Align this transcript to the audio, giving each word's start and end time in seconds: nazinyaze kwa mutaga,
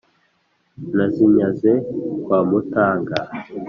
nazinyaze 0.95 1.71
kwa 2.23 2.39
mutaga, 2.49 3.17